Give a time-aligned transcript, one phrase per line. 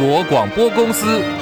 [0.00, 1.39] 国广播公司。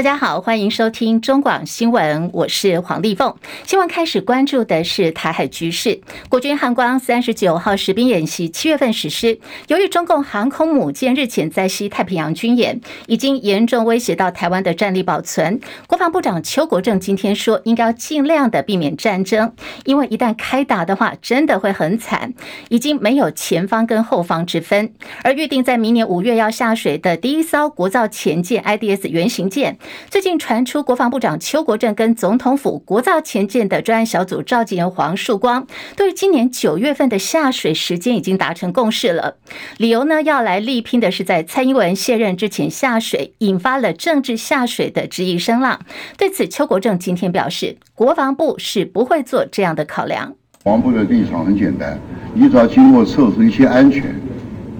[0.00, 3.36] 大家好，欢迎收听中广新闻，我是黄丽凤。
[3.66, 6.00] 新闻开始关注的是台海局势。
[6.30, 15.60] 国军汉光三十九号实兵演习七月份实施，由于中共航空母舰日前在西太平洋军演，已经严重威胁到台湾的战力保存。
[15.86, 19.52] 国防部长邱国正今天说，应该尽量的避免战争，
[19.84, 22.32] 因为一旦开打的话，真的会很惨，
[22.70, 24.94] 已经没有前方跟后方之分。
[25.22, 29.76] 而预定在明年五月要下水的第一艘国造潜舰 IDS 原型舰。
[30.08, 35.66] 最近传出，国防部长邱国正跟总统府国造前舰的专案小组召集人黄树光，
[35.96, 39.36] 对今年九月份的下水时间已经达成共识了。
[39.76, 45.80] 理由呢，要来力拼的是在蔡英文卸任之前下水，引发了政治下水的质疑声浪。
[46.16, 50.34] 对此，邱国正今天表示，国防部是不会做这样的考量。
[50.64, 51.98] 防部的立场很简单，
[52.34, 54.14] 你只要经过测试一些安全，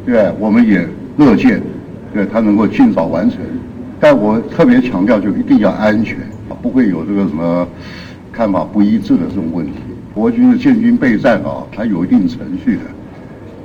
[0.04, 1.62] 对，我们也乐见，
[2.12, 3.38] 对他能够尽早完成。
[4.00, 6.16] 但我特别强调，就一定要安全，
[6.62, 7.68] 不会有这个什么
[8.32, 9.74] 看法不一致的这种问题。
[10.14, 12.82] 国军的建军备战啊，它有一定程序的。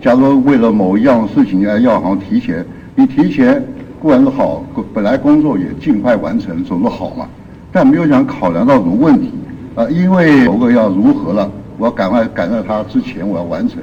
[0.02, 3.63] 假如为了某一样事情要要好像提前，你提前
[4.00, 4.63] 固然是好，
[4.94, 7.28] 本来工作也尽快完成，总是好嘛。
[7.72, 9.31] 但没有想考量到什么问题
[9.73, 9.89] 啊？
[9.89, 13.81] 因为某个要如何了，我要赶快赶在他之前，我要完成，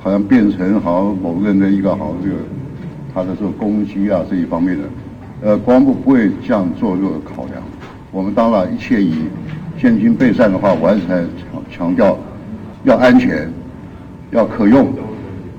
[0.00, 2.36] 好像变成好像某个人的一个好像这个
[3.14, 4.82] 他的这个攻击啊这一方面的。
[5.44, 7.62] 呃，国防部不会这样做这个考量。
[8.10, 9.26] 我们当然一切以
[9.76, 12.18] 现金备战的话，我还是强强调
[12.84, 13.46] 要安全，
[14.30, 14.88] 要可用，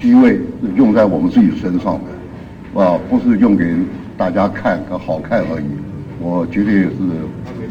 [0.01, 0.39] 因为
[0.75, 1.99] 用在我们自己身上
[2.73, 3.75] 的，啊，不是用给
[4.17, 5.65] 大家看和好看而已。
[6.19, 6.91] 我绝对是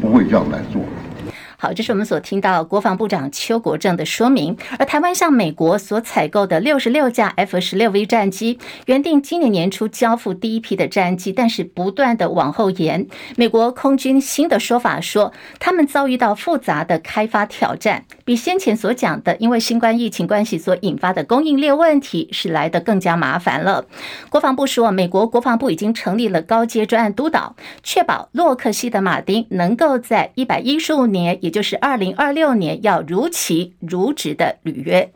[0.01, 0.81] 不会这样来做。
[1.65, 4.55] 好，这是我们所听到国防部长邱国正的说明。
[4.79, 13.07] 而台湾向美国所采购的六十六架 F 十六 V 战机，原定今年年初交付第一批的战机，但是不断的往后延。
[13.37, 23.87] 美国空军新的说法说，他们遭遇到复杂的开发挑战，比先前所讲的因为新冠疫情关系所引发的供应链问题是来得更加麻烦了。
[24.29, 35.13] 国防部说，美国国防部已经成立了高阶专案督导，确保洛克希德马丁能够在一百一十五年，也就是二零二六年要如期如职的履约。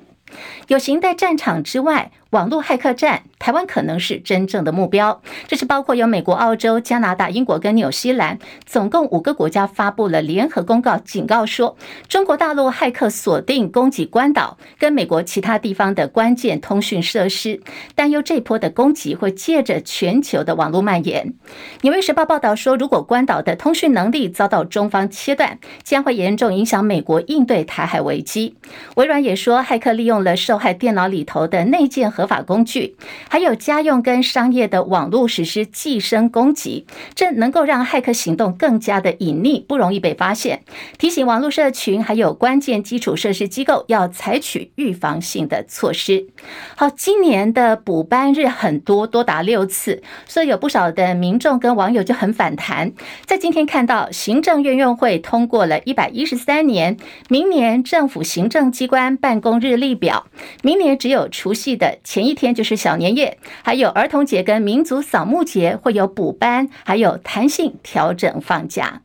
[0.68, 2.12] 有形在战场之外。
[2.30, 5.22] 网络骇客战，台湾可能是真正的目标。
[5.46, 11.74] 这是包括有美国、澳洲、加拿大、英国跟纽西兰，总共五个国家发布了联合公告，警告说，
[12.06, 17.62] 中国大陆骇客锁定攻击关岛跟美国其他地方的关键通讯设施，
[17.94, 21.32] 担忧这波的攻击会借着全球的网络蔓延。
[21.80, 28.54] 纽约时报报道说，如果关岛的通讯能力遭到中方切断，将会严重影响美国应对台海危机。
[28.96, 32.12] 微软也说，骇客利用了受害电脑里头的内建。
[32.18, 32.96] 合法工具，
[33.28, 36.84] 还有家用跟商业的网络实施寄生攻击，
[37.14, 40.64] 这能够让骇客行动更加的隐匿，不容易被发现。
[40.98, 46.26] 提醒网络社群还有关键基础设施机构要采取预防性的措施。
[46.74, 52.92] 好，今年的补班日很多，多达六次，所以有不少的民众跟网友就很反弹。
[53.26, 56.96] 在今天看到行政院院会通过了一百一十三年
[57.28, 60.26] 明年政府行政机关办公日历表，
[60.62, 61.96] 明年只有除夕的。
[62.10, 69.02] 前一天就是小年夜，还有儿童节跟民族扫墓节会有补班，还有弹性调整放假。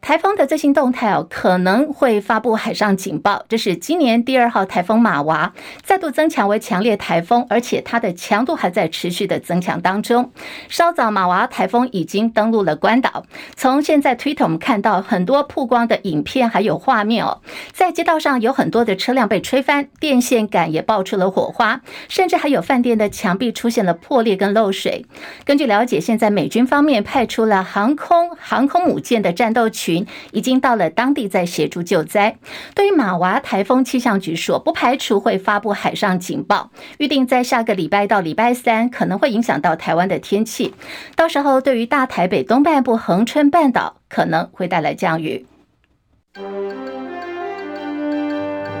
[0.00, 3.44] 台风的最新动态哦，可能会发布海上警报。
[3.48, 5.52] 这是今年第二号台风马娃
[5.82, 10.32] 再度增强为强烈台风，而且它的强度还在持续的增强当中。
[10.68, 13.24] 稍早，马娃台风已经登陆了关岛。
[13.54, 25.04] 从现在 Twitter 我们看到很多曝光的影片还有画面哦，在街道上有很多的车辆被吹翻，电线杆也爆出了火花，甚至还有饭店的墙壁出现了破裂跟漏水。
[25.44, 29.89] 根据了解，现在美军方面派出了航空航空母舰的战斗群。
[29.90, 32.38] 群已经到了当地，在协助救灾。
[32.74, 40.72] 对于马娃台风，气象局说不排除会发布海上警报，预定在下个礼拜到礼拜三可能会影响到台湾的天气。
[41.16, 45.44] 到时候对于大台北东半部恒春半岛可能会带来降雨。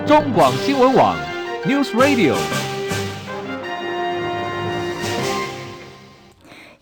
[0.06, 1.16] 中广新闻网
[1.66, 2.69] News Radio。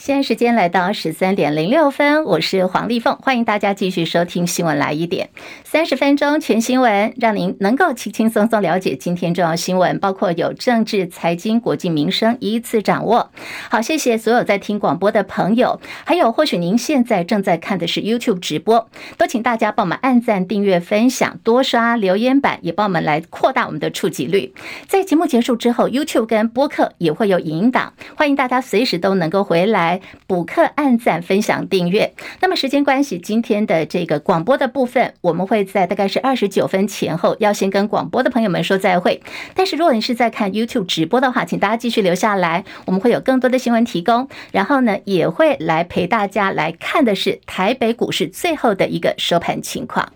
[0.09, 5.29] 现在时间来到十三点零六分，我是黄丽凤，欢迎大家继续收听新闻来一点，
[5.65, 13.31] 三十分钟全新闻，让您能够轻轻松松了解今天重要新闻，包括有政治、财经、国际、民生，一次掌握。
[13.69, 18.89] 好，谢谢所有在听广播的朋友，还有或许您现在正在看的是 YouTube 直播，
[19.19, 24.55] 都请大家帮我们按赞、订阅、分享，多刷留言板，也帮我们来扩大我们的触及率。
[24.87, 29.98] 在节目结束之后，YouTube 跟播客也会有影音档，欢迎大家随时都能够回来。
[30.27, 32.13] 补课、按赞、分享、订阅。
[32.41, 39.23] 那么时间关系，今天的这个广播的部分，我们会在大概是二十九分前后，要先跟广播的朋友们说再会。
[39.55, 44.29] 但是如果你是在看 YouTube 直播的话，请大家继续留下来，我们会有更多的新闻提供。
[44.53, 50.13] 然后呢，也会来陪大家来看的是台北股市最后的一个收盘情况。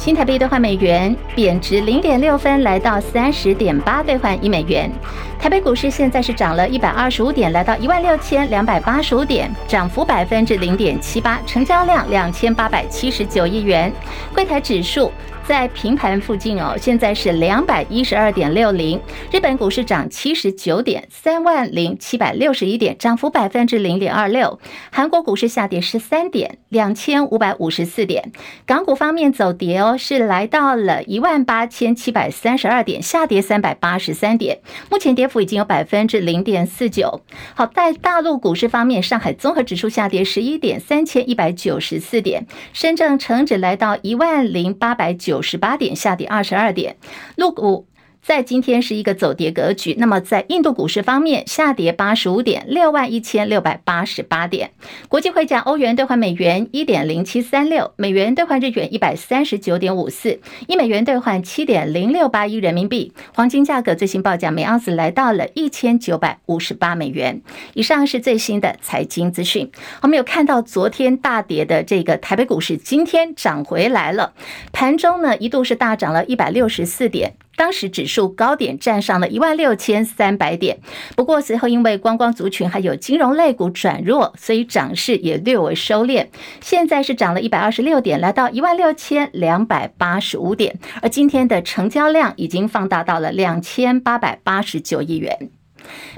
[0.00, 4.90] 新台币兑换美元贬值零点六分，来到三十点八兑换一美元。
[5.38, 13.92] 台北股市现在是涨了一百二十五点，来到一万六千两百八十五点，涨幅百分之零点七八，成交量两千八百七十九亿元。
[14.32, 15.12] 柜台指数。
[15.50, 19.00] 在平盘附近哦，现在是两百一十二点六零。
[19.32, 24.60] 日本股市涨七十九点，三万零七百六十一点，涨幅百分之零点二六。
[24.92, 28.30] 韩国股市下跌十三点，两千五百五十四点。
[28.64, 34.60] 港股方面走跌哦，是来到了一万八千七百三十二点，下跌三百八十三点。
[34.88, 37.22] 目前跌幅已经有百分之零点四九。
[37.56, 42.46] 好，在大陆股市方面，上海综合指数下跌十一点，三千一百九十四点。
[42.72, 45.39] 深圳成指来到一万零八百九。
[45.42, 46.96] 十八点下跌二十二点，
[47.36, 47.89] 陆股。
[48.22, 49.94] 在今天是一个走跌格局。
[49.98, 54.70] 那么在印度股市方面，下跌八十五点，六万一千六百八十八点。
[55.08, 63.12] 国际汇价，欧元兑换美元一点零七三六，美元兑换日元一百三十九点五四，一美元兑换七点零六八一人民币。
[63.34, 67.40] 黄金价格最新报价每盎司来到了一千九百五十八美元。
[67.74, 69.70] 以上是最新的财经资讯。
[70.02, 74.34] 我们有看到昨天大跌的这个台北股市，今天涨回来了。
[74.72, 77.34] 盘中呢，一度是大涨了一百六十四点。
[77.60, 80.78] 当时指数高点站上了一万六千三百点，
[81.14, 86.26] 不过随后因为观光族群还有金融类股转弱，所以涨势也略微收敛。
[86.62, 95.59] 现在是涨了一百二十六点，来到一万六千两百八十五点，而今天的成交量已经放大到了两千八百八十九亿元。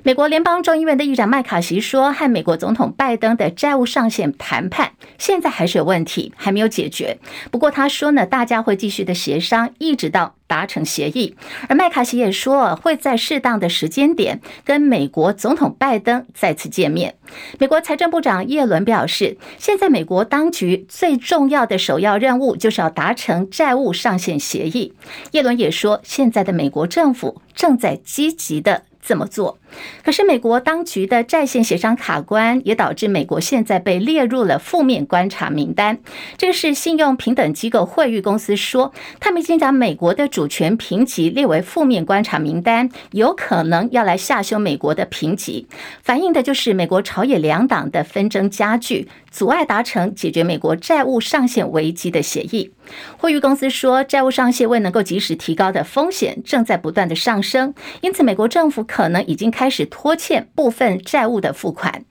[0.03, 7.19] 美国联邦众议院的议长麦卡锡说，和美国总统拜登的债务上限谈判现在还是有问题，还没有解决。
[7.51, 11.37] 不过他说呢，大家会继续的协商，一直到达成协议。
[11.69, 17.15] 而麦卡锡也说，会在适当的时间点跟美国总统拜登再次见面。
[17.59, 24.95] 美国财政部长耶伦表示，现在美国当局最重要的首要任务就是要达成债务上限协议。
[25.31, 28.83] 耶伦也说，现在的美国政府正在积极的。
[29.03, 29.59] 怎么做，
[30.05, 35.99] 可是美国当局的在线协商卡关，也导致美国现在被列入了负面观察名单。
[36.37, 45.67] 这是信用评等机构惠誉公司说，他们已经将美国的主权评级列为负面观察名单，有可能要来下修美国的评级，
[46.03, 52.73] 反映的就是美国朝野两党的纷争加剧，阻碍达成解决美国债务上限危机的协议。
[53.17, 62.05] 惠誉公司说，债务上限未能够及时提高的风险正在不断的上升，因此美国政府可能已经开开始拖欠部分债务的付款。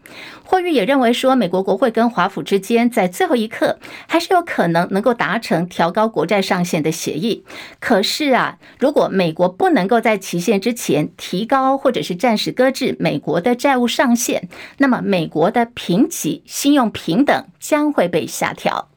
[0.45, 3.77] 惠誉也认为说，美国国会跟华府之间在最后一刻
[4.07, 7.43] 还是有可能能够达成调高国债上限的协议。
[7.81, 14.47] 可是啊，如果美国不能够在期限之前提高或者是暂时搁置美国的债务上限，
[14.77, 18.90] 那么美国的评级、信用评等将会被下调。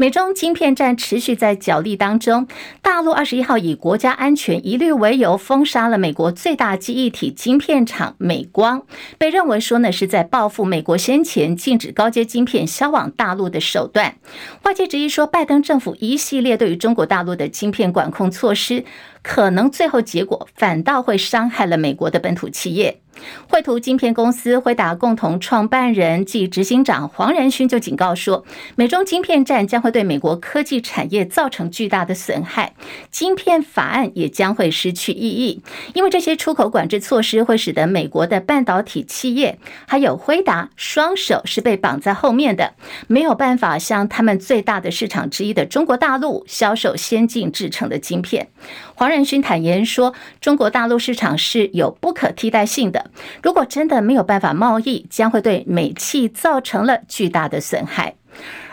[0.00, 2.46] 美中晶片战持续在角力当中，
[2.80, 8.86] 大陆二十一号以国家安全疑虑为由封杀了美国最大记忆体晶片厂美光，
[9.18, 14.14] 被认为说呢是在报复美国先前禁止高阶晶片销往大陆的手段。
[14.62, 18.84] 外界质疑说，拜登政府一系列对于中国大陆的晶片管控措施，
[19.22, 23.00] 可能最后结果反倒会伤害了美国的本土企业。
[23.48, 28.44] 绘图晶片公司辉达共同创办人暨执行长黄仁勋就警告说，
[28.76, 32.74] 美中晶片战将会对美国科技产业造成巨大的损害，
[33.10, 39.58] 晶片法案也将会失去意义，因为这些出口管制措施会使得美国的半导体企业
[39.88, 42.74] 还有辉达双手是被绑在后面的，
[43.08, 48.46] 没有办法向他们最大的市场之一的中国大陆销售先进制成的晶片。
[48.94, 53.10] 黄黄仁勋坦言说，中国大陆市场是有不可替代性的。
[53.42, 58.16] 如果真的没有办法贸易，将会对美气造成了巨大的损害。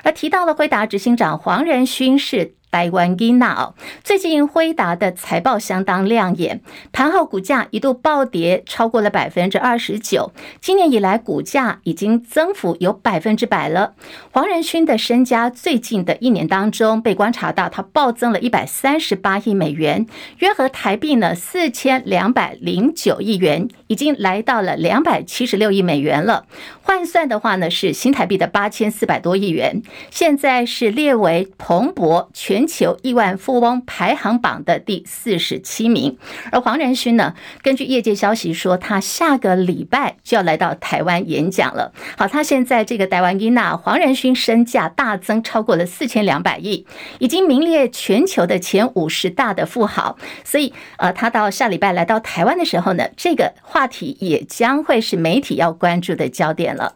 [0.04, 2.54] 而提到了回答执行长黄仁勋是。
[2.72, 6.60] 台湾囡仔哦，最近辉达的财报相当亮眼，
[6.92, 13.94] 盘后股价一度暴跌超过了百分之二十九，今年以来股价已经增幅有百分之百了。
[14.32, 20.06] 黄仁勋的身家最近的一年当中被观察到，他暴增了一百三十八亿美元，
[20.40, 26.46] 约合台币呢四千两百零九亿元，已经来到了两百七十六亿美元了。
[26.82, 29.82] 换算的话呢，是新台币的八千四百多亿元，
[30.12, 32.55] 现在是列为彭博全。
[32.56, 36.18] 全球亿万富翁排行榜的第四十七名，
[36.54, 41.92] 而黄仁勋呢，根据业界消息说，他下个礼拜就要来到台湾演讲了。
[42.18, 46.88] 好，他现在这个台湾囡仔黄仁勋身价大增，超过了四千两百亿，
[47.20, 50.18] 已经名列全球的前五十大的富豪。
[50.46, 56.94] 所以，呃，他到下礼拜来到台湾的时候呢，这个话题也将会是媒体要关注的焦点了。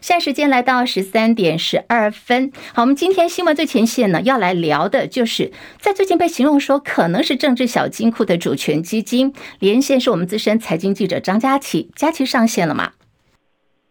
[0.00, 9.32] 现在时间来到十三点十二分，好，我们今天新闻最前线呢，要来聊的就是在最近被形容说可能是政治小金库的主权基金。
[9.58, 12.92] 连线是我们资深财经记者张佳琪，佳琪上线了吗？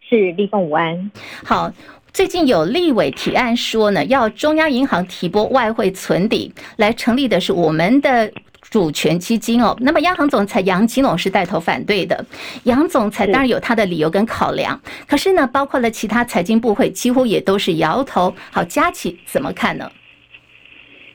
[0.02, 1.12] 是立凤午安。
[1.44, 1.72] 好，
[2.12, 8.32] 最近有立委提案说呢，要中央银行提拨外汇存底来成立的是我们的。
[8.70, 12.24] 主权基金哦，那么央行总裁杨金龙是带头反对的。
[12.64, 18.34] 杨总裁当然有他的理由跟考量，可是呢，包括了其他财经部会几乎也都是摇头。
[18.52, 19.92] 好，佳琪怎么看呢？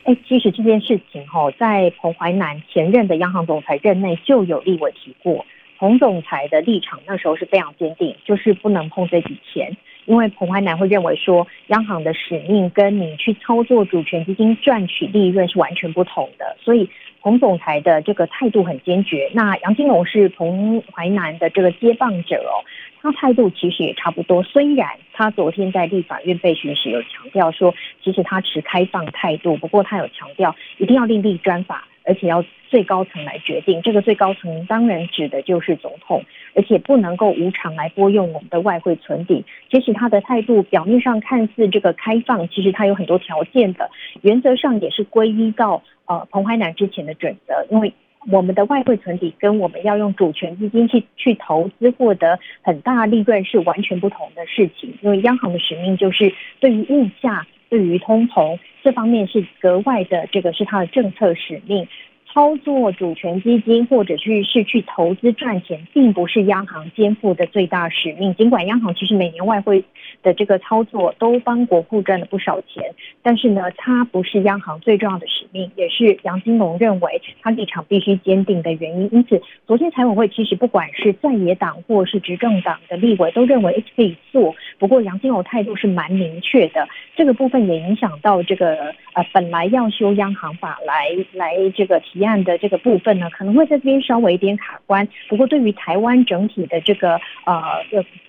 [0.03, 5.45] 哎，其实这件事情哈，在彭淮南前任的央行总裁任内就有立委提过，
[5.79, 9.75] 彭总裁的立场那时候是非常坚定，就是不能碰这笔钱。
[10.05, 16.87] 因为彭淮南会认为说，央行的使命跟你去操作主权基金赚取利润是完全不同的，所以
[17.25, 19.31] 彭总裁的这个态度很坚决。
[19.33, 22.61] 那杨金龙是彭淮南的这个接棒者哦，
[23.01, 24.43] 他态度其实也差不多。
[24.43, 31.87] 虽然他昨天在立法院被询时有强调说，其实他持开放态度，不过他有强调一定要另立专法。
[32.05, 39.43] 而且要最高层来决定，这个最高层当然指的就是总统，而且不能够无偿来拨用我们的外汇存底。
[39.71, 43.89] 其实他的态度表面上看似这个开放，其实他有很多条件的，
[44.21, 47.93] 原则上也是归依到呃彭淮南之前的准则，因为
[48.31, 57.45] 我们的外汇存底跟我们要用主权基金去去投资获得很大利润是完全不同的事情，因为央行的使命就是对于物价。
[57.69, 61.87] 对于通膨这方面是格外的，这个是它的政策使命。
[62.35, 68.35] 操作主权基金或者去是去投资赚钱，并不是央行肩负的最大使命。
[68.35, 69.85] 尽管央行其实每年外汇
[70.21, 79.09] 的这个操作都帮国库赚了不少钱，但是呢，它不是央行最重要的使命，也是杨金龙认为他立场必须坚定的原因。
[79.13, 86.85] 因此，昨天财委会其实不管是在野党或是执政党的立委都认为可以做，不过杨金龙态度是蛮明确的。
[87.15, 92.24] 这个部分也影响到这个呃本来要修央行法来来这个提。
[92.25, 95.07] 案的这个部分呢，可能会在这边稍微有点卡关。
[95.29, 97.61] 不过，对于台湾整体的这个呃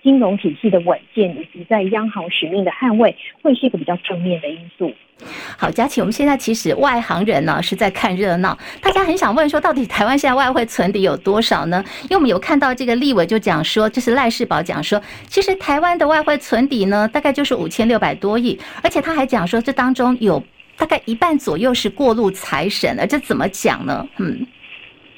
[0.03, 4.93] 金融体系的稳健，以及在央行使命的捍卫，会是一个比较正面的因素。
[5.57, 11.83] 好，佳琪，我们现在其实外行人呢是在看热闹，大家很想问说，到底台湾现在外汇存底有多少呢？
[12.03, 20.43] 因为我们有看到这个立委就讲说，就是赖世宝讲说，其实台湾的外汇存底呢，大概就是五千六百多亿，而且他还讲说，这当中有。
[20.77, 24.07] 大概一半左右是过路财神了，这怎么讲呢？
[24.19, 24.45] 嗯，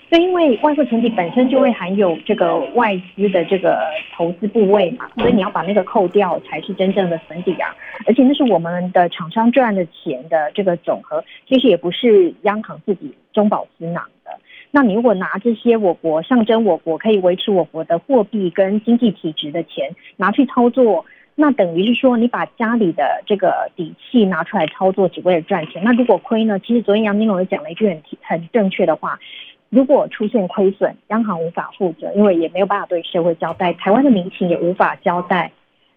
[0.09, 3.77] 对，因为外汇存底本身就会含有这个外资的这个
[4.15, 7.75] 投资部位嘛，所以你要把那个扣掉才是真正的存底啊。
[8.07, 14.31] 而且那是我们的厂商赚的钱的这个总和，其实也不是央行自己中饱私囊的。
[14.71, 21.05] 那你如果拿这些我国象征我国可以维持我国的货币跟经济体质的钱拿去操作。
[21.41, 25.81] 那等于是说，你把家里的这个底气拿出来操作，只为了赚钱。
[25.85, 26.59] 那如果亏呢？
[26.59, 29.17] 其实昨天杨金龙也讲了一句很很正确的话：
[29.69, 35.49] 如果出现亏损，央行无法负责，因为也没有办法对社会交代，台湾的民情也无法交代。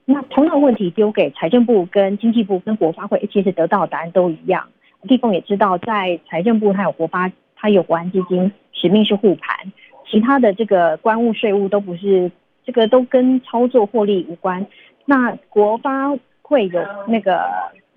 [0.05, 4.69] 那同样的问题丢给财政部、跟经济部、跟国发会，其实得到的答案都一样。
[5.09, 9.73] 地凤也知道，在财政部它有国发，它有国安基金，使命是护盘，
[10.09, 12.31] 其他的这个关务、税务都不是，
[12.65, 14.65] 这个都跟操作获利无关。
[15.05, 17.45] 那国发会有那个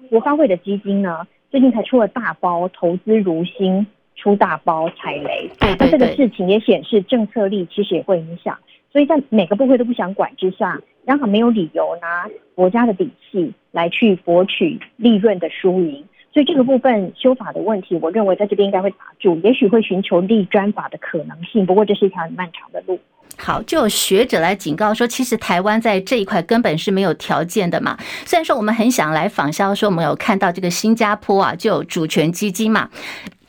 [0.10, 3.86] 国发会的基金呢，最近才出了大包，投资如新，
[4.16, 5.50] 出大包踩雷。
[5.60, 8.58] 那这个事情也显示政策力其实也会影响，
[8.92, 16.06] 所以在每个部会都不想管之下，央行没有理由拿国家的底气来去博取利润的输赢。
[16.34, 21.66] 所以这个部分修法的问题，我认为在这边应该会打住，也许会寻求立专法的可能性。
[21.66, 23.00] 不过这是一条很漫长的路。
[23.38, 27.98] 好，就有学者来警告说，其实台湾在这一块根本是没有条件的嘛。
[28.26, 32.90] 虽然说我们很想来仿效，说我们有看到这个新加坡啊，就有主权基金嘛，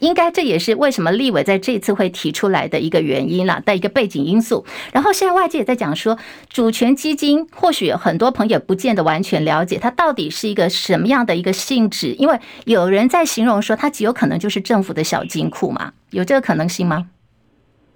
[0.01, 4.67] 应该这也是为什么立委在这次会提出来的一个原因了的一个背景因素。
[4.93, 6.19] 然后现在外界也在讲说，
[6.51, 17.07] 主权基金或许很多朋友不见得完全了解它到底是一个什么样的一个性质，因为有人在形容说它极有可能就是政府的小金库嘛，有这个可能性吗？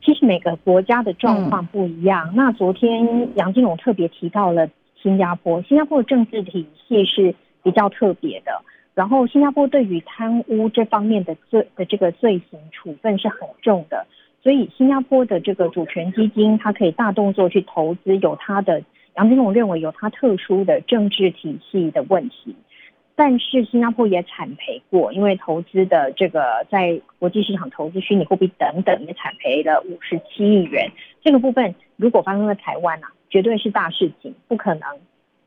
[0.02, 2.28] 其实每个国家的状况不一样。
[2.30, 4.68] 嗯、那昨天杨金龙特别提到了
[5.00, 8.52] 新加坡，新加坡的政治体系是比较特别的。
[8.94, 14.06] 然后新加坡对于贪污这方面的罪的这个罪行处分是很重的，
[14.42, 18.82] 所以新加坡的这个主权基金，它可以大动作去投资，有它的
[19.16, 22.54] 杨金龙认为有它特殊的政治体系的问题。
[23.20, 30.90] 但是新加坡也惨赔过，因为投资的这个在国际市场投资虚拟货币等等也惨赔了五十七亿元。
[31.22, 34.88] 这个部分如果发生在台湾啊，绝对是大事情，不可能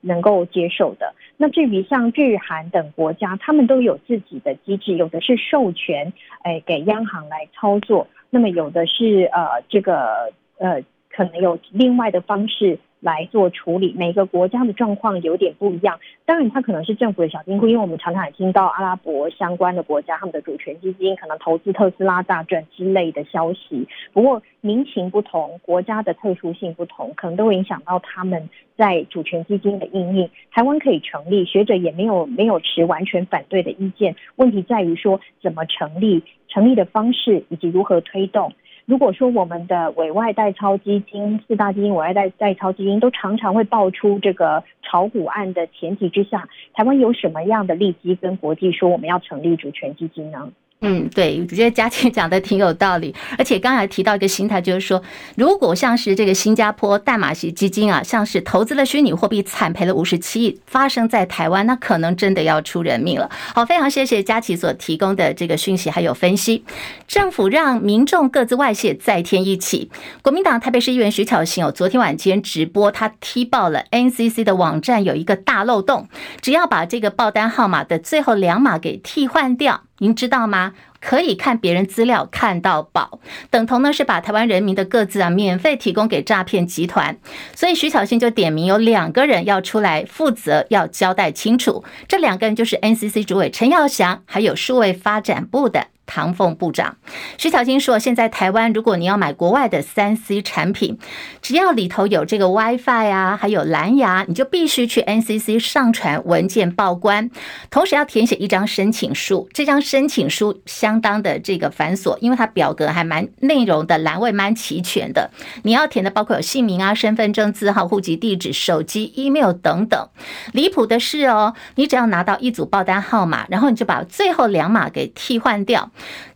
[0.01, 1.15] 能够接受的。
[1.35, 6.13] 那至于像日韩等国家，他们都有自己的机制，有的是授权，
[6.43, 12.77] 哎，给央行来操作，那么有的是呃这个呃可能有另外的方式。
[13.03, 15.99] 来做处理，每个国家的状况有点不一样。
[16.25, 23.85] 当然，它可能是政府的小金库，因为我们常常也听到阿拉伯相关的国家他们的主权基金可能投资特斯拉大赚之类的消息。
[24.13, 30.29] 不过民情不同，国家的特殊性不同，可能都会影响到他们在主权基金的应用。
[30.51, 34.15] 台湾可以成立，学者也没有没有持完全反对的意见。
[34.37, 38.53] 问题在于说怎么成立，成立的方式以及如何推动。
[38.85, 50.51] 如果说我们的委外代操基金、四大基金、委外代代操基金都常常会爆出这个炒股案的前提之下，台湾有什么样的利基跟国际说我们要成立主权基金呢？
[50.85, 55.01] 嗯，对，我觉得嘉琪 讲的挺有道理，而且刚才提到一个心态，就是说，
[55.35, 63.29] 如果像是这个新加坡淡马锡基金啊，像是投资了虚拟货币惨赔了五十七亿，发生在台湾，那可能真的要出人命了。
[63.55, 66.65] 好，非常谢谢嘉琪所提供的这个讯息还有分析。
[67.07, 69.89] 政府让民众各自外泄再添一起，
[70.21, 76.09] 国民党台北市议员徐巧芯哦，昨天晚间直播，他踢爆了 NCC 的网站有一个大漏洞，
[76.41, 79.83] 只要把这个报单号码的最后两码给替换掉。
[80.03, 80.73] 您知道吗？
[80.99, 83.19] 可以看别人资料看到宝，
[83.49, 87.15] 等同呢是把台湾人民的各自啊免费提供给诈骗集团。
[87.55, 91.85] 所以徐小新就点名有两个人要出来负责，要交代清楚。
[92.05, 95.87] 这两个人就是 NCC 主委陈耀祥，还有数位发展部的。
[96.05, 96.97] 唐凤部长
[97.37, 100.99] 徐巧芯说：“现在台湾，如果你要买国外的三 C 产品，
[101.41, 107.31] 只要里头有这个 WiFi 啊，还有蓝牙，你就必须去 NCC 上传文件报关，
[107.69, 109.49] 同时要填写一张申请书。
[109.53, 115.31] 这张申请书相当的这个繁琐，因为它表格还蛮内容的栏位蛮齐全的。
[115.63, 120.09] 你要填的包括有姓名啊、身份证字号、户籍地址、手机、email 等等。
[120.51, 125.89] 离谱的是哦，你只要拿到一组报单号码，然后你就把最后两码给替换掉。”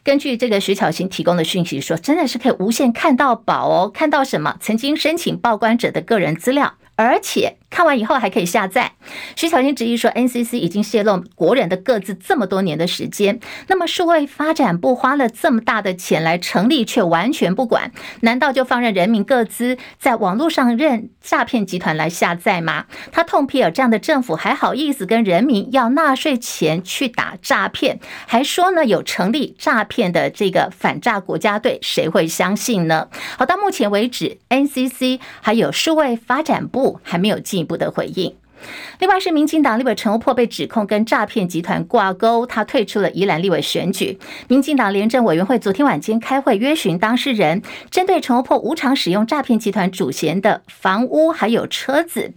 [0.03, 7.57] 根据这个徐巧芯提供的讯息说，真的是可以无限看到宝哦，看到什么曾经申请报关者的个人资料，而且。
[7.69, 8.93] 看完以后还可以下载。
[9.35, 22.85] 徐巧芯质疑说，NCC 已经泄露国人的个资这么多年的时间，那么数位发展部花了这么大的钱来成立，却完全不管，难道就放任人民个资在网络上任诈骗集团来下载吗？
[23.11, 33.09] 他痛批了这样的政府还好意思跟人民要纳税钱去打诈骗，还说呢有成立诈骗的这个反诈国家队，谁会相信呢？
[33.37, 37.56] 好，到目前为止，NCC 还有数位发展部还没有进。
[37.57, 38.35] 进一步的回应。
[38.99, 44.17] 另外是民进党立委陈欧珀被指控跟诈骗集团挂钩，他退出了宜兰立委选举。
[44.47, 52.33] 民进党廉政委员会昨天晚间开会约询当事人，针对陈欧珀无偿使用诈骗集团主嫌的房屋还有车子，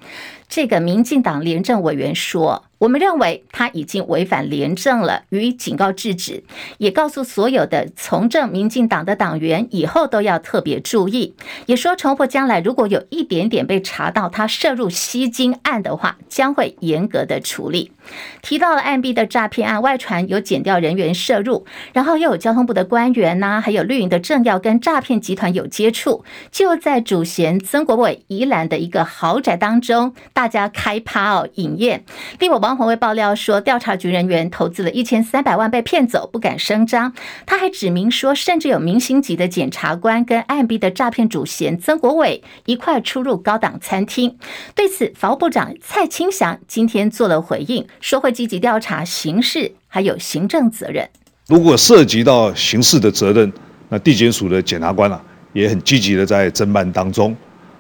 [0.50, 2.64] 这个民进党廉政委员说。
[2.80, 6.42] 我们认为他已经违反廉政了，予以警告制止，
[6.78, 11.34] 也告诉所有的从政民进党的党员以后都要特别注意。
[11.66, 17.92] 也说，重复将来如果有一点点被查到他涉入吸金案的话，将会严格的处理。
[18.42, 32.04] 提到了案 B 的诈骗案，外传有检调人员涉入，然后又有交通部的官员呐、还有绿营的政要跟诈骗集团有接触，就在主嫌曾国伟宜兰的一个豪宅当中，大家开趴哦饮宴，
[32.38, 37.12] 立委王鸿薇爆料说，调查局人员投资了一千三百万被骗走，不敢声张。
[37.46, 44.38] 他还指明说，甚至有明星级的检察官跟案 B 的诈骗主嫌曾国伟一块出入高档餐厅。
[44.74, 51.08] 对此，法务部长蔡清祥今天做了回应，说会积极调查刑事还有行政责任。
[51.46, 53.52] 如果涉及到刑事的责任，
[53.88, 57.36] 那地检署的检察官啊，也很积极的在侦办当中。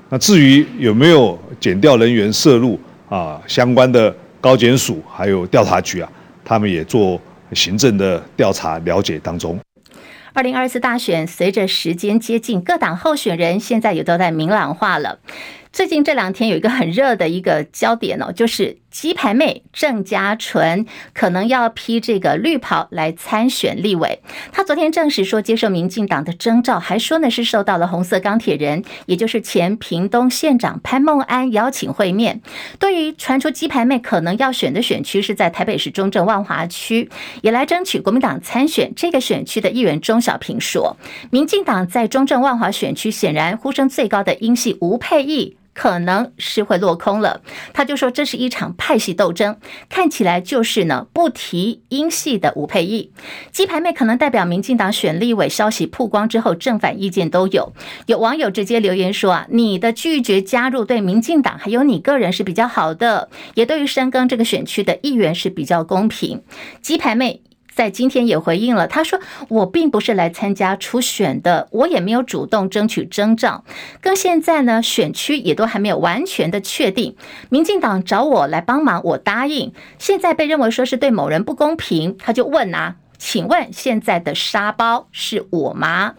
[0.08, 2.78] 那至于有没有检调人员涉入
[3.08, 6.10] 啊，相关的高检署还有调查局啊，
[6.44, 7.20] 他们也做
[7.52, 9.58] 行政的调查了解当中。
[10.32, 15.18] 二零二四大选随着时间接近，各党候选人现在也都在明朗化了。
[15.72, 24.20] 最近这两天有一个很热的一个焦点哦，就是鸡排妹郑家纯可能要披这个绿袍来参选立委。
[24.50, 32.40] 他昨天证实说接受民进党的征召，还说呢是受到了红色钢铁人，也就是前屏东县长潘孟安邀请会面。
[32.80, 37.08] 对于传出鸡排妹可能要选的选区是在台北市中正万华区，
[37.42, 40.96] 也来争取国民党参选这个选区的议员钟小平说，
[41.30, 45.56] 民进党在中正万华选区显然呼声最高的英系吴沛忆。
[45.80, 47.40] 可能是会落空了，
[47.72, 49.56] 他就说这是一场派系斗争，
[49.88, 53.10] 看起来就是呢不提英系的吴沛忆，
[53.50, 57.72] 鸡排妹可能代表民进党选立委，消息曝光之后正反意见都有，
[58.04, 66.42] 有网友直接留言说啊，你的拒绝加入对民进党还有你个人是比较好的，也对于深耕这个选区的议员是比较公平，
[66.82, 67.40] 鸡排妹。
[67.74, 73.64] 在今天也回应了，他说：“我并不是来参加初选的，我也没有主动争取征召，
[74.00, 77.16] 跟现在呢选区也都还没有完全的确定。
[77.48, 79.72] 民进党找我来帮忙，我答应。
[79.98, 86.14] 现在被认为说是对某人不公平，他就问啊，请问现在的沙包是我吗？”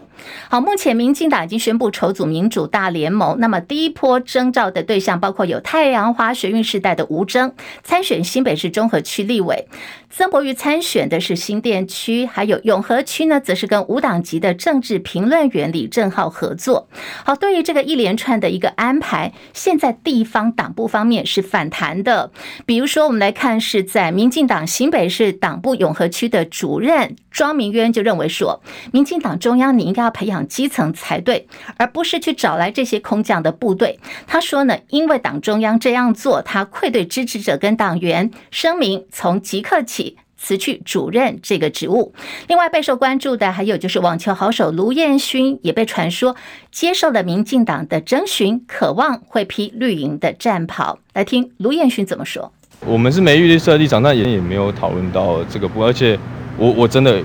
[0.50, 3.38] 好，目前民进党已经宣布筹组民主大联盟。
[3.40, 7.54] 那么第一波征召的对象包括有太阳花学运时代的吴峥
[7.84, 9.68] 参选新北市中和区立委，
[10.12, 16.88] 曾博瑜参选的是新店区，还有永和区呢，则是跟无党籍的政治评论员李正浩合作。
[17.24, 22.30] 好，对于这个一连串的一个安排，现在地方党部方面是反弹的。
[22.68, 30.11] 比如说，我们来看是在民进党新北市党部永和区的主任庄明渊就认为说，民进党中央你应该要。
[30.12, 31.48] 培养基层才对，
[31.78, 34.00] 而不是去找来这些空降的部队。
[34.28, 42.14] 他说呢，因为党中央这样做，他愧对支持者跟党员，声明从即刻起辞去主任这个职务。
[42.48, 46.36] 另外备受关注的还有就是网球好手卢彦勋，也被传说
[46.72, 51.00] 接受了民进党的征询，渴望会披绿营的战袍。
[51.14, 52.52] 来听卢彦勋怎么说
[52.86, 56.18] ：“我们是没预设立场，但也也没有讨论到这个部分，而且
[56.58, 57.22] 我我真的。”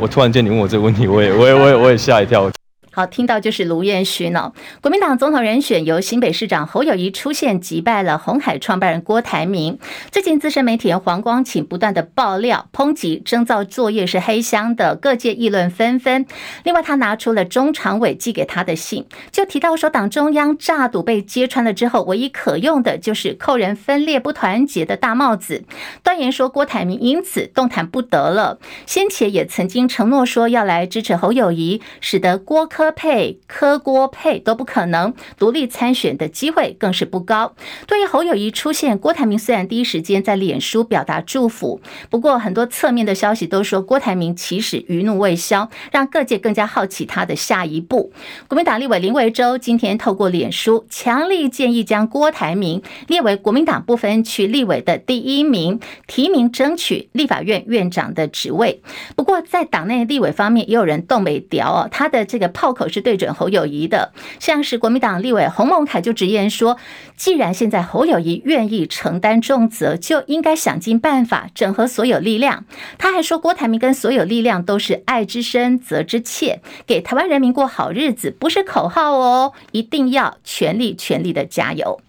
[0.00, 2.50] 我突然间你问我这个问题，我也我也我也我也吓一跳。
[2.92, 4.52] 好，听到就是卢彦勋呢。
[4.80, 9.78] 国民党总统人选由新北市长侯友谊出现，击败了红海创办人郭台铭。
[10.10, 16.26] 最近资深媒体人黄光芹不断的爆料抨击征召作业是黑箱的，各界议论纷纷。
[16.64, 25.62] 另外，他拿出了中常委寄给他的信，就提到说，党中央诈赌被揭穿了之后，唯一可用的就是扣人分裂不团结的大帽子。
[26.02, 28.58] 断言说郭台铭因此动弹不得了。
[28.84, 32.68] 先前也曾经承诺说要来支持侯友宜，使得郭。
[32.80, 37.54] 柯配、柯郭配都不可能，独立参选的机会更是不高。
[37.86, 48.14] 对于侯友谊出现，郭台铭虽然第一时间在脸书表达祝福，不过很多侧面的消息都说郭台铭其实余怒未消，让各界更加好奇他的下一步。
[48.48, 58.80] 国民党立委林维洲今天透过脸书强力建议将郭台铭列为国民党不分区立委的第一名，提名争取立法院院长的职位。
[59.14, 62.69] 不过在党内立委方面，也有人动没掉哦，他的这个炮。
[62.72, 66.76] 口是对准侯友谊的，像是国民党立委洪孟楷就直言说，
[67.16, 72.64] 既然现在侯友谊愿意承担重责，就应该想尽办法整合所有力量。
[72.98, 82.00] 他还说，郭台铭跟所有力量都是爱之深责之切，给台湾人民过好日子不是口号哦，一定要全力全力的加油。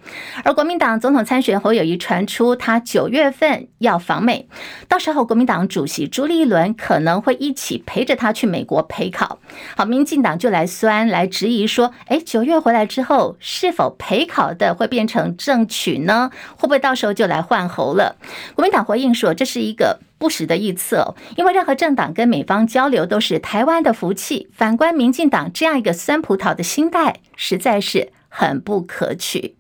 [0.44, 4.48] 而国民党总统参选侯友谊传出他九月份要访美，
[4.88, 9.40] 到时候国民党主席朱立伦可能会一起陪着他去美国陪考。
[9.78, 16.30] 好，民进党就来酸来质疑说，哎，九月回来之后是否陪考的会变成正取呢？
[16.56, 18.18] 会不会到时候就来换候了？
[18.54, 24.50] 国民党回应说，这是一个不实的预测，因为任何政党跟美方交流都是台湾的福气。
[24.54, 29.56] 反观民进党这样一个酸葡萄的心态，实在是很不可取。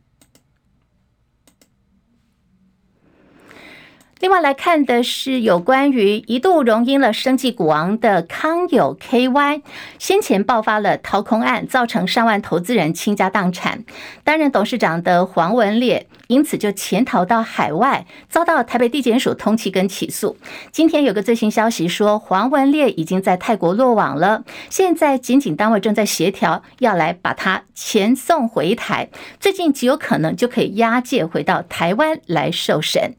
[4.21, 9.63] 另外来看的是有关于一度荣膺了生计股王的康友 KY，
[9.97, 13.83] 先前爆发了掏空案，造成上万投资人倾家荡产。
[14.23, 20.37] 担任董事长的黄文烈因此就潜逃到海外，遭到台北地检署通缉跟起诉。
[20.71, 33.15] 今天有个最新消息说，黄文烈已经在泰国落网了，现在检警单位正在协调，要来把他遣送回台，最近极有可能就可以押解回到台湾来受审。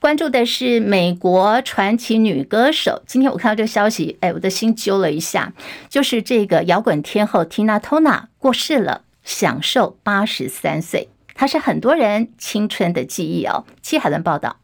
[0.00, 3.02] 关注的是美国传奇女歌手。
[3.06, 5.52] 今天我看到这个消息，哎，我的心揪了一下，
[5.90, 11.10] 就是这个摇滚天后 Tina Turner 过世了，享受八十三岁。
[11.34, 13.66] 她是很多人青春的记忆哦。
[13.82, 14.56] 戚海伦报道。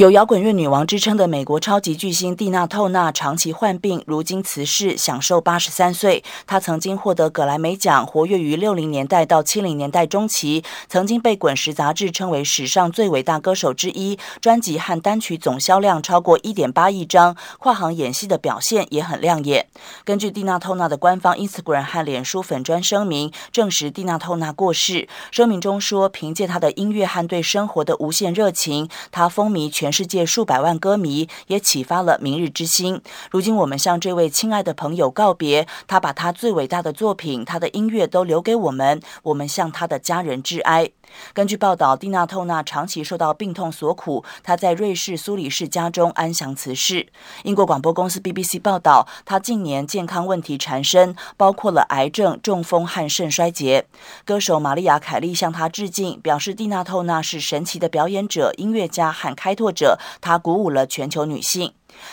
[0.00, 6.24] 有摇滚乐女王之称的美国超级巨星蒂娜·透纳长期患病，如今辞世，享寿八十三岁。
[6.46, 14.18] 她曾经获得葛莱美奖，活跃于六零年代到七零年代中期，曾经被《滚石》杂志称为史上最伟大歌手之一。
[14.40, 19.66] 专辑和单曲总销量超过一点八亿张，跨行演戏的表现也很亮眼。
[20.06, 25.06] 根据蒂娜·透纳的官方 Instagram 和脸书粉砖声明，证实蒂娜·透纳过世。
[25.30, 33.00] 声明中说，凭借她的音乐和对生活的无限热情，她风靡全世界数百万歌迷，也启发了明日之星。
[33.30, 35.66] 如今，我们向这位亲爱的朋友告别。
[35.86, 39.00] 他把他最伟大的作品，他的音乐都留给我们。
[39.22, 40.90] 我们向他的家人致哀。
[41.32, 47.08] 根据报道，蒂娜·透纳长期受到病痛所苦，她在瑞士苏黎世家中安详辞世。
[47.44, 53.86] 英国广播公司 BBC 报道，她近年健康问题缠身，包括了癌症、中风和肾衰竭。
[54.24, 59.98] 歌手玛丽亚·凯莉向她致敬，表示蒂娜·透纳是神奇的表演者、音乐家和开拓者。
[60.20, 61.72] 她鼓舞了全球女性。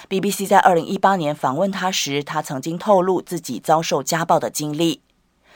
[0.09, 5.01] BBC 在二零一八年访问她时，她曾经透露自己遭受家暴的经历。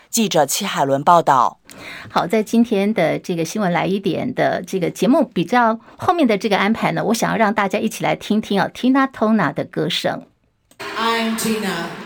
[0.10, 1.61] 记者戚海伦报道。
[2.10, 10.24] 好，在今天的这个新闻来一点的这个节目比较后面的这个安排呢，我想要让大家一起来听听啊，Tina t o n a 的歌声。
[10.98, 12.01] I'm Tina..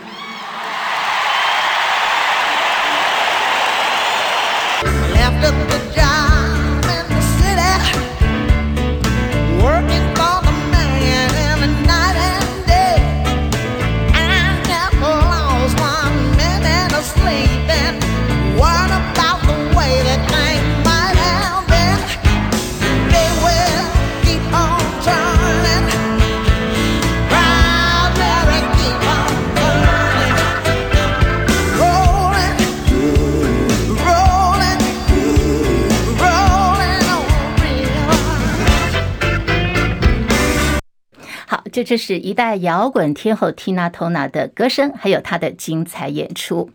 [41.48, 46.68] 好，这就是一代摇滚天后 Tina t o n a 的歌声，还有她的精彩演出。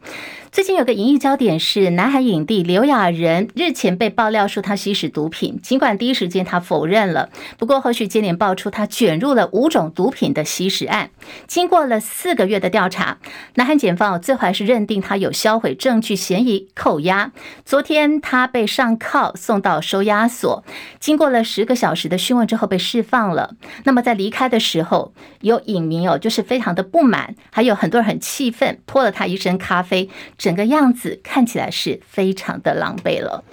[0.51, 11.11] 最近有个演艺焦点是南韩影帝刘亚仁日前被爆料说他吸食毒品，尽管第一时间他否认了，不过后续接连爆出他卷入了五种毒品的吸食案。
[11.47, 13.19] 经过了四个月的调查，
[13.55, 17.31] 南韩检方最后还是认定他有销毁证据嫌疑，扣押。
[17.63, 20.65] 昨天他被上铐送到收押所，
[20.99, 23.55] 经过了十个小时的讯问之后被释放了。
[23.85, 30.09] 那么在离开的时候，有影迷哦，就是非常的不满，还有很多人很气愤，泼了他一身咖啡。
[30.41, 33.43] 整个样子看起来是非常的狼狈了。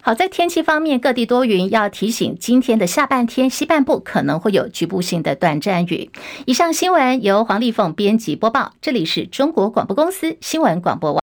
[0.00, 6.10] 好，在天气方面，各地多云，要提醒今天的下半天，西半部可能会有局部性的短暂雨。
[6.46, 11.20] 以上新闻由黄丽凤编辑播报，这里是中国广播公司新闻广播网。